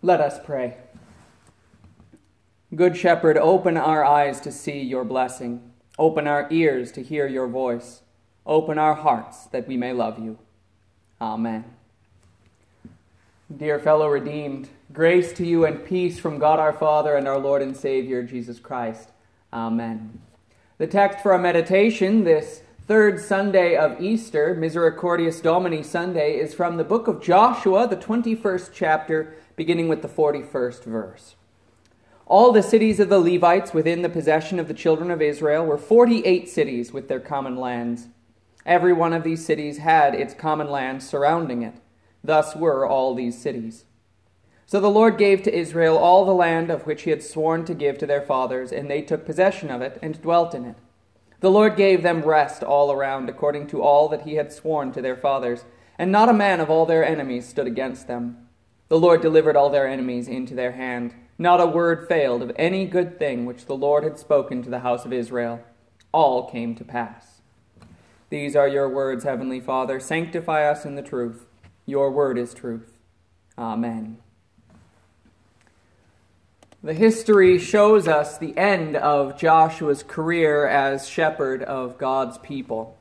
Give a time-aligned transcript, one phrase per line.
[0.00, 0.76] Let us pray.
[2.74, 5.72] Good Shepherd, open our eyes to see your blessing.
[5.98, 8.02] Open our ears to hear your voice.
[8.46, 10.38] Open our hearts that we may love you.
[11.20, 11.64] Amen.
[13.54, 17.62] Dear fellow redeemed, grace to you and peace from God our Father and our Lord
[17.62, 19.08] and Savior, Jesus Christ.
[19.52, 20.20] Amen.
[20.76, 26.76] The text for our meditation this third Sunday of Easter, Misericordias Domini Sunday, is from
[26.76, 31.34] the book of Joshua, the 21st chapter beginning with the 41st verse.
[32.26, 35.76] All the cities of the Levites within the possession of the children of Israel were
[35.76, 38.08] 48 cities with their common lands.
[38.64, 41.74] Every one of these cities had its common land surrounding it.
[42.22, 43.84] Thus were all these cities.
[44.64, 47.74] So the Lord gave to Israel all the land of which he had sworn to
[47.74, 50.76] give to their fathers, and they took possession of it and dwelt in it.
[51.40, 55.02] The Lord gave them rest all around, according to all that he had sworn to
[55.02, 55.64] their fathers,
[55.98, 58.47] and not a man of all their enemies stood against them.
[58.88, 61.14] The Lord delivered all their enemies into their hand.
[61.38, 64.80] Not a word failed of any good thing which the Lord had spoken to the
[64.80, 65.60] house of Israel.
[66.10, 67.42] All came to pass.
[68.30, 70.00] These are your words, Heavenly Father.
[70.00, 71.46] Sanctify us in the truth.
[71.86, 72.98] Your word is truth.
[73.56, 74.18] Amen.
[76.82, 82.96] The history shows us the end of Joshua's career as shepherd of God's people.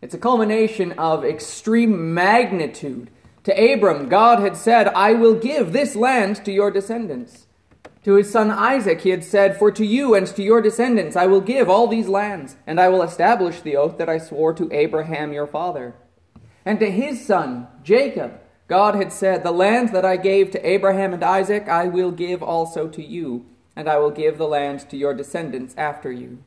[0.00, 3.10] It's a culmination of extreme magnitude
[3.46, 7.46] to Abram, God had said, I will give this land to your descendants.
[8.02, 11.26] To his son Isaac, he had said, For to you and to your descendants I
[11.26, 14.68] will give all these lands, and I will establish the oath that I swore to
[14.72, 15.94] Abraham your father.
[16.64, 21.14] And to his son, Jacob, God had said, The land that I gave to Abraham
[21.14, 24.96] and Isaac I will give also to you, and I will give the land to
[24.96, 26.42] your descendants after you.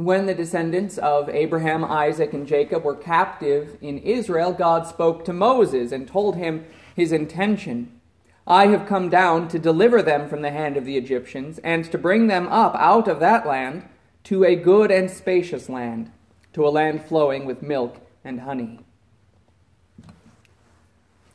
[0.00, 5.34] When the descendants of Abraham, Isaac, and Jacob were captive in Israel, God spoke to
[5.34, 6.64] Moses and told him
[6.96, 8.00] his intention.
[8.46, 11.98] I have come down to deliver them from the hand of the Egyptians, and to
[11.98, 13.86] bring them up out of that land
[14.24, 16.10] to a good and spacious land,
[16.54, 18.80] to a land flowing with milk and honey.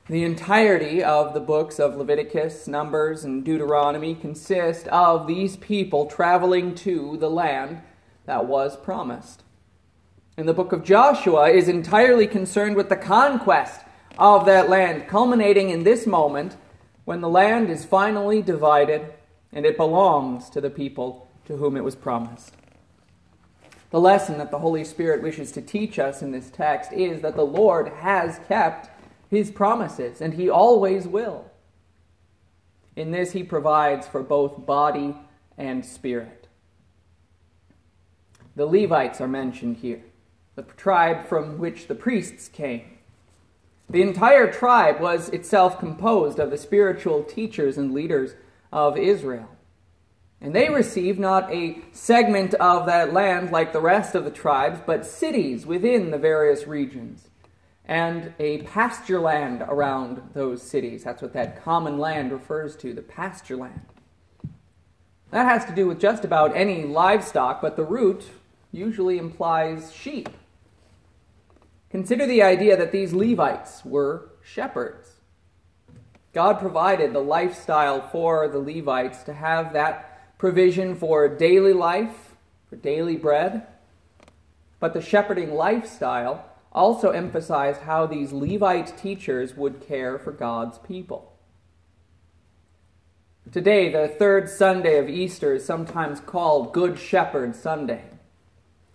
[0.09, 6.74] The entirety of the books of Leviticus, Numbers, and Deuteronomy consist of these people traveling
[6.76, 7.84] to the land
[8.25, 9.44] that was promised.
[10.38, 13.81] And the book of Joshua is entirely concerned with the conquest
[14.18, 16.58] of that land, culminating in this moment
[17.06, 19.14] when the land is finally divided
[19.53, 22.53] and it belongs to the people to whom it was promised.
[23.91, 27.35] The lesson that the Holy Spirit wishes to teach us in this text is that
[27.35, 28.90] the Lord has kept
[29.30, 31.50] his promises, and he always will.
[32.96, 35.16] In this, he provides for both body
[35.58, 36.45] and spirit.
[38.56, 40.02] The Levites are mentioned here,
[40.56, 42.98] the tribe from which the priests came.
[43.90, 48.34] The entire tribe was itself composed of the spiritual teachers and leaders
[48.72, 49.50] of Israel.
[50.42, 54.80] And they received not a segment of that land like the rest of the tribes,
[54.86, 57.30] but cities within the various regions,
[57.86, 61.04] and a pasture land around those cities.
[61.04, 63.82] That's what that common land refers to, the pasture land.
[65.32, 68.26] That has to do with just about any livestock, but the root
[68.75, 70.30] usually implies sheep.
[71.90, 75.13] Consider the idea that these Levites were shepherds.
[76.34, 82.35] God provided the lifestyle for the Levites to have that provision for daily life,
[82.69, 83.66] for daily bread.
[84.81, 91.31] But the shepherding lifestyle also emphasized how these Levite teachers would care for God's people.
[93.50, 98.03] Today, the third Sunday of Easter is sometimes called Good Shepherd Sunday.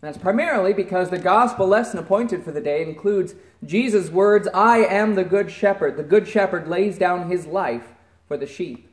[0.01, 3.35] That's primarily because the gospel lesson appointed for the day includes
[3.65, 5.97] Jesus' words, I am the good shepherd.
[5.97, 7.93] The good shepherd lays down his life
[8.27, 8.89] for the sheep.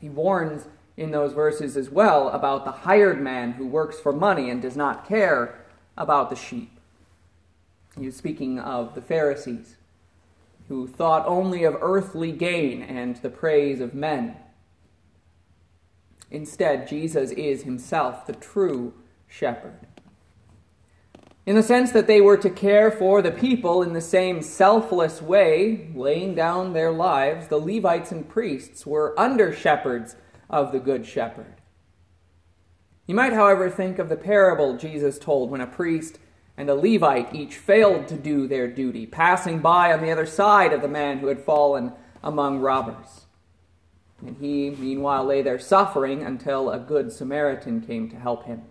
[0.00, 0.66] He warns
[0.96, 4.76] in those verses as well about the hired man who works for money and does
[4.76, 5.60] not care
[5.96, 6.70] about the sheep.
[7.98, 9.76] He was speaking of the Pharisees,
[10.68, 14.36] who thought only of earthly gain and the praise of men.
[16.30, 18.94] Instead, Jesus is himself the true
[19.36, 19.86] shepherd.
[21.44, 25.22] In the sense that they were to care for the people in the same selfless
[25.22, 30.16] way, laying down their lives, the Levites and priests were under shepherds
[30.50, 31.54] of the Good Shepherd.
[33.06, 36.18] You might, however, think of the parable Jesus told when a priest
[36.56, 40.72] and a Levite each failed to do their duty, passing by on the other side
[40.72, 41.92] of the man who had fallen
[42.24, 43.26] among robbers.
[44.26, 48.62] And he, meanwhile, lay there suffering until a good Samaritan came to help him.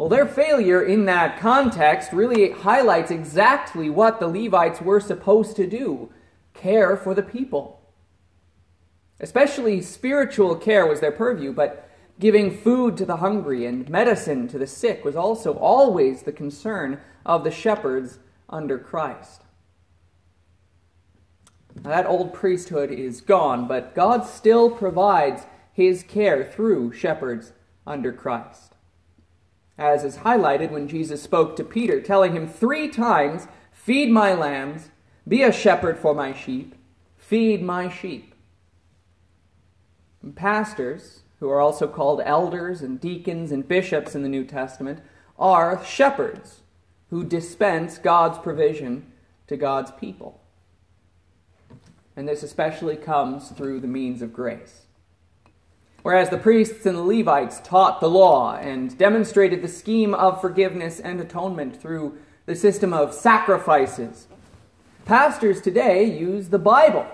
[0.00, 5.66] Well, their failure in that context really highlights exactly what the Levites were supposed to
[5.66, 6.10] do
[6.54, 7.82] care for the people.
[9.20, 11.86] Especially spiritual care was their purview, but
[12.18, 16.98] giving food to the hungry and medicine to the sick was also always the concern
[17.26, 19.42] of the shepherds under Christ.
[21.74, 25.42] Now, that old priesthood is gone, but God still provides
[25.74, 27.52] his care through shepherds
[27.86, 28.76] under Christ.
[29.80, 34.90] As is highlighted when Jesus spoke to Peter, telling him three times, Feed my lambs,
[35.26, 36.74] be a shepherd for my sheep,
[37.16, 38.34] feed my sheep.
[40.22, 45.00] And pastors, who are also called elders and deacons and bishops in the New Testament,
[45.38, 46.60] are shepherds
[47.08, 49.10] who dispense God's provision
[49.46, 50.42] to God's people.
[52.14, 54.82] And this especially comes through the means of grace.
[56.02, 60.98] Whereas the priests and the Levites taught the law and demonstrated the scheme of forgiveness
[60.98, 64.26] and atonement through the system of sacrifices,
[65.04, 67.06] pastors today use the Bible,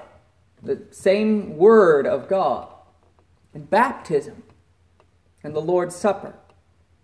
[0.62, 2.68] the same Word of God,
[3.52, 4.42] and baptism
[5.42, 6.34] and the Lord's Supper,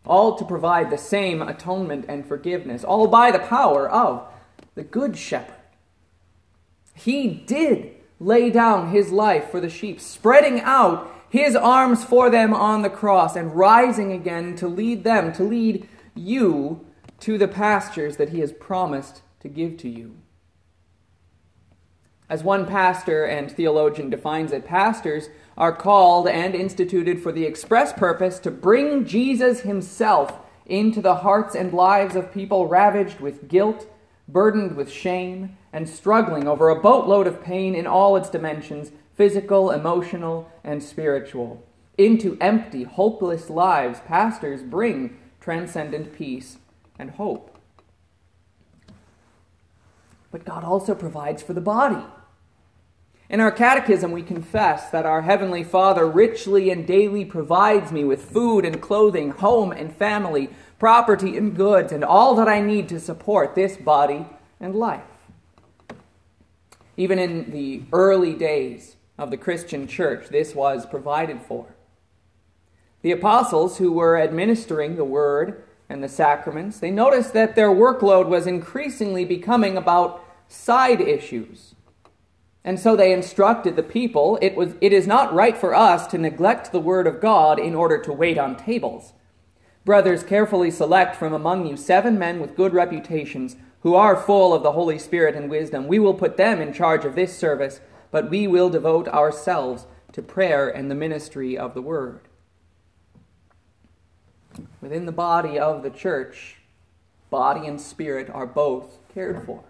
[0.07, 4.27] all to provide the same atonement and forgiveness, all by the power of
[4.75, 5.55] the Good Shepherd.
[6.95, 12.53] He did lay down his life for the sheep, spreading out his arms for them
[12.53, 16.85] on the cross and rising again to lead them, to lead you
[17.21, 20.15] to the pastures that he has promised to give to you.
[22.29, 27.95] As one pastor and theologian defines it, pastors are called and instituted for the express
[27.95, 33.91] purpose to bring Jesus himself into the hearts and lives of people ravaged with guilt,
[34.29, 39.71] burdened with shame, and struggling over a boatload of pain in all its dimensions physical,
[39.71, 41.63] emotional, and spiritual.
[41.99, 46.59] Into empty, hopeless lives, pastors bring transcendent peace
[46.99, 47.59] and hope.
[50.31, 52.03] But God also provides for the body.
[53.29, 58.31] In our catechism, we confess that our Heavenly Father richly and daily provides me with
[58.31, 63.01] food and clothing, home and family, property and goods, and all that I need to
[63.01, 64.27] support this body
[64.61, 65.05] and life.
[66.97, 71.75] Even in the early days of the Christian church, this was provided for.
[73.03, 78.29] The apostles who were administering the word and the sacraments, they noticed that their workload
[78.29, 81.75] was increasingly becoming about side issues.
[82.65, 86.19] And so they instructed the people it, was, it is not right for us to
[86.19, 89.13] neglect the word of God in order to wait on tables.
[89.85, 94.63] Brothers, carefully select from among you seven men with good reputations who are full of
[94.63, 95.89] the Holy Spirit and wisdom.
[95.89, 97.81] We will put them in charge of this service,
[98.13, 102.21] but we will devote ourselves to prayer and the ministry of the word.
[104.81, 106.59] Within the body of the church,
[107.31, 109.65] body and spirit are both cared for.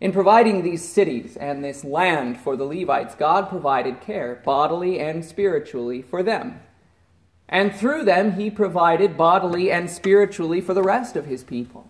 [0.00, 5.24] In providing these cities and this land for the Levites, God provided care, bodily and
[5.24, 6.60] spiritually, for them.
[7.48, 11.81] And through them, he provided bodily and spiritually for the rest of his people.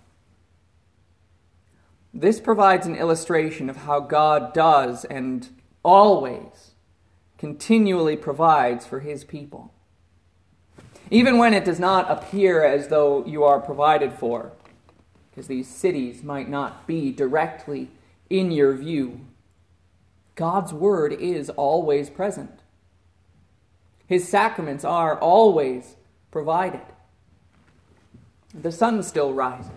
[2.14, 5.49] This provides an illustration of how God does and
[5.82, 6.73] always
[7.38, 9.73] continually provides for his people.
[11.11, 14.53] Even when it does not appear as though you are provided for,
[15.31, 17.88] because these cities might not be directly
[18.31, 19.20] in your view,
[20.35, 22.61] God's word is always present.
[24.07, 25.97] His sacraments are always
[26.31, 26.83] provided.
[28.54, 29.71] The sun still rises.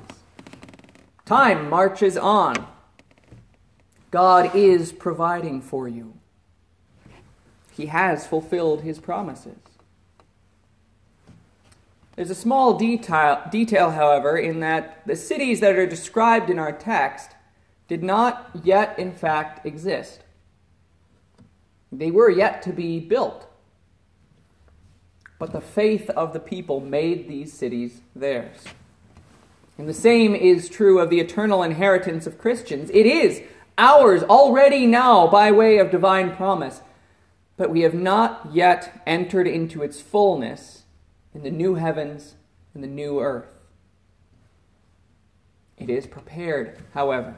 [1.26, 2.68] Time marches on.
[4.12, 6.14] God is providing for you.
[7.72, 9.58] He has fulfilled his promises.
[12.16, 16.72] There's a small detail, detail, however, in that the cities that are described in our
[16.72, 17.32] text
[17.88, 20.22] did not yet, in fact, exist.
[21.92, 23.48] They were yet to be built.
[25.40, 28.64] But the faith of the people made these cities theirs.
[29.78, 32.90] And the same is true of the eternal inheritance of Christians.
[32.94, 33.42] It is
[33.78, 36.82] ours already now by way of divine promise,
[37.58, 40.84] but we have not yet entered into its fullness
[41.34, 42.36] in the new heavens
[42.74, 43.52] and the new earth.
[45.78, 47.36] It is prepared, however,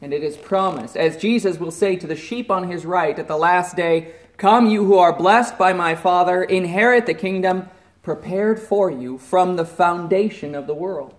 [0.00, 3.26] and it is promised, as Jesus will say to the sheep on his right at
[3.26, 7.68] the last day Come, you who are blessed by my Father, inherit the kingdom
[8.02, 11.14] prepared for you from the foundation of the world.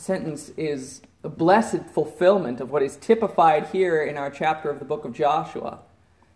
[0.00, 4.84] Sentence is a blessed fulfillment of what is typified here in our chapter of the
[4.84, 5.80] book of Joshua.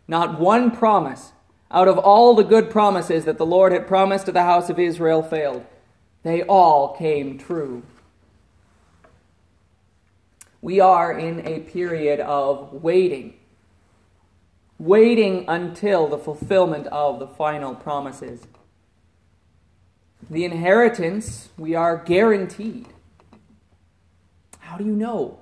[0.08, 1.32] Not one promise
[1.70, 4.78] out of all the good promises that the Lord had promised to the house of
[4.78, 5.64] Israel failed,
[6.24, 7.82] they all came true.
[10.60, 13.34] We are in a period of waiting,
[14.78, 18.46] waiting until the fulfillment of the final promises.
[20.28, 22.88] The inheritance we are guaranteed.
[24.70, 25.40] How do you know?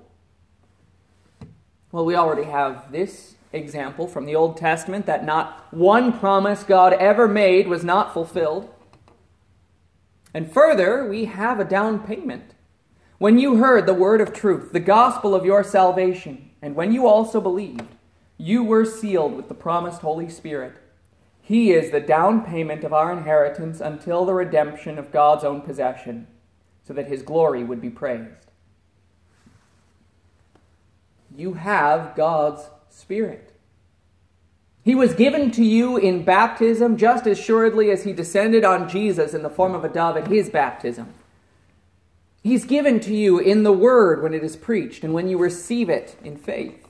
[1.92, 6.94] Well, we already have this example from the Old Testament that not one promise God
[6.94, 8.70] ever made was not fulfilled.
[10.32, 12.54] And further, we have a down payment.
[13.18, 17.06] When you heard the word of truth, the gospel of your salvation, and when you
[17.06, 17.84] also believed,
[18.38, 20.72] you were sealed with the promised Holy Spirit.
[21.42, 26.28] He is the down payment of our inheritance until the redemption of God's own possession,
[26.82, 28.47] so that his glory would be praised.
[31.38, 33.52] You have God's Spirit.
[34.82, 39.34] He was given to you in baptism just as assuredly as he descended on Jesus
[39.34, 41.14] in the form of a dove at his baptism.
[42.42, 45.88] He's given to you in the Word when it is preached and when you receive
[45.88, 46.88] it in faith.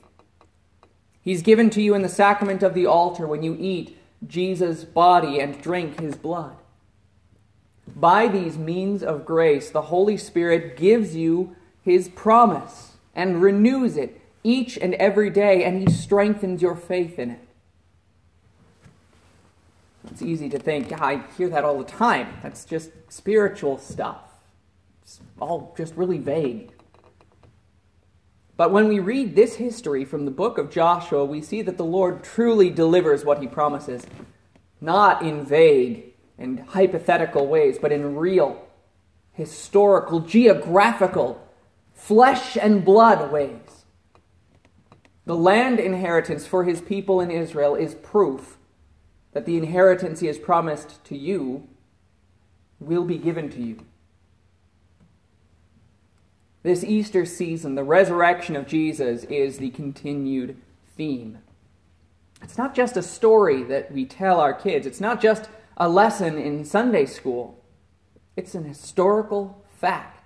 [1.21, 5.39] He's given to you in the sacrament of the altar when you eat Jesus' body
[5.39, 6.55] and drink his blood.
[7.95, 14.18] By these means of grace, the Holy Spirit gives you his promise and renews it
[14.43, 17.39] each and every day, and he strengthens your faith in it.
[20.11, 22.27] It's easy to think, I hear that all the time.
[22.41, 24.21] That's just spiritual stuff.
[25.03, 26.71] It's all just really vague.
[28.55, 31.85] But when we read this history from the book of Joshua, we see that the
[31.85, 34.05] Lord truly delivers what he promises,
[34.81, 38.65] not in vague and hypothetical ways, but in real,
[39.33, 41.45] historical, geographical,
[41.93, 43.78] flesh and blood ways.
[45.25, 48.57] The land inheritance for his people in Israel is proof
[49.33, 51.67] that the inheritance he has promised to you
[52.79, 53.85] will be given to you.
[56.63, 60.57] This Easter season, the resurrection of Jesus is the continued
[60.97, 61.39] theme.
[62.41, 66.37] It's not just a story that we tell our kids, it's not just a lesson
[66.37, 67.63] in Sunday school,
[68.35, 70.18] it's an historical fact.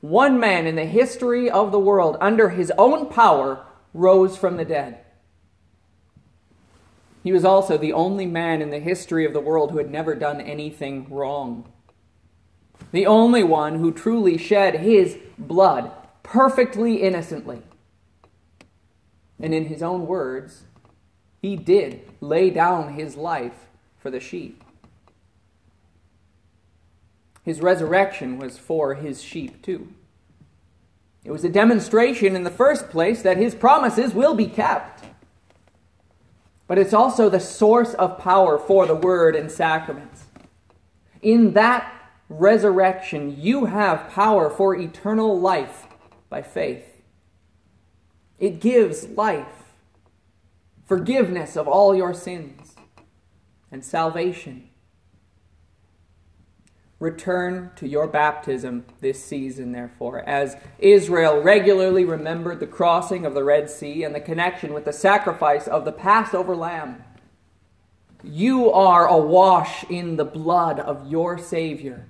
[0.00, 4.64] One man in the history of the world, under his own power, rose from the
[4.64, 5.04] dead.
[7.22, 10.14] He was also the only man in the history of the world who had never
[10.14, 11.70] done anything wrong.
[12.92, 15.92] The only one who truly shed his blood
[16.22, 17.62] perfectly innocently.
[19.38, 20.64] And in his own words,
[21.42, 24.64] he did lay down his life for the sheep.
[27.42, 29.88] His resurrection was for his sheep too.
[31.24, 35.04] It was a demonstration in the first place that his promises will be kept
[36.70, 40.26] but it's also the source of power for the word and sacraments.
[41.20, 41.92] In that
[42.28, 45.88] resurrection, you have power for eternal life
[46.28, 47.02] by faith.
[48.38, 49.74] It gives life,
[50.86, 52.76] forgiveness of all your sins,
[53.72, 54.69] and salvation.
[57.00, 63.42] Return to your baptism this season, therefore, as Israel regularly remembered the crossing of the
[63.42, 67.02] Red Sea and the connection with the sacrifice of the Passover lamb.
[68.22, 72.06] You are awash in the blood of your Savior,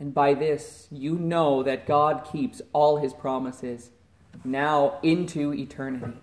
[0.00, 3.90] and by this you know that God keeps all his promises
[4.44, 6.16] now into eternity.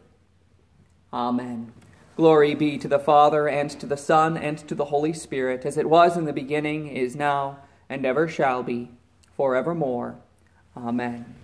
[1.14, 1.72] Amen.
[2.18, 5.78] Glory be to the Father, and to the Son, and to the Holy Spirit, as
[5.78, 7.60] it was in the beginning, is now
[7.94, 8.90] and ever shall be,
[9.38, 10.16] forevermore.
[10.76, 11.43] Amen.